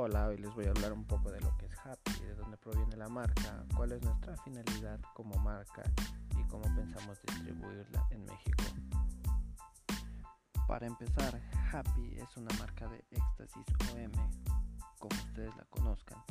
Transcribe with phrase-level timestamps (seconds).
[0.00, 2.56] Hola, hoy les voy a hablar un poco de lo que es Happy, de dónde
[2.56, 5.82] proviene la marca, cuál es nuestra finalidad como marca
[6.38, 8.62] y cómo pensamos distribuirla en México.
[10.68, 11.42] Para empezar,
[11.72, 14.12] Happy es una marca de éxtasis OM,
[15.00, 16.22] como ustedes la conozcan,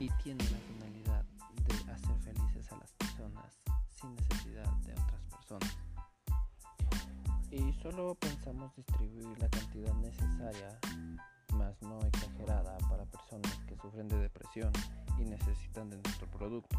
[0.00, 1.24] y tiene la finalidad
[1.68, 3.60] de hacer felices a las personas
[3.90, 5.76] sin necesidad de otras personas.
[7.48, 10.80] Y solo pensamos distribuir la cantidad necesaria
[11.56, 12.44] más no que
[13.86, 14.72] sufren de depresión
[15.16, 16.76] y necesitan de nuestro producto.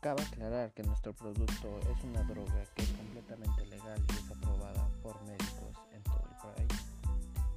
[0.00, 4.88] Cabe aclarar que nuestro producto es una droga que es completamente legal y es aprobada
[5.00, 6.68] por médicos en todo el país.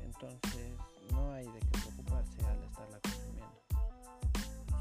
[0.03, 0.77] Entonces
[1.11, 3.61] no hay de qué preocuparse al estarla consumiendo.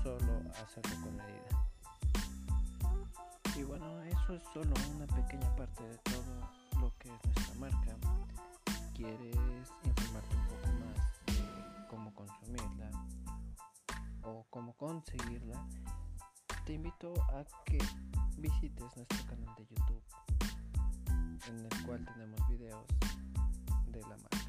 [0.02, 1.50] Solo hacerlo con medida.
[3.56, 7.96] Y bueno, eso es solo una pequeña parte de todo lo que es nuestra marca.
[8.94, 9.36] ¿Quieres
[14.50, 15.64] cómo conseguirla,
[16.66, 17.78] te invito a que
[18.36, 20.02] visites nuestro canal de YouTube,
[21.48, 22.86] en el cual tenemos videos
[23.86, 24.39] de la marca.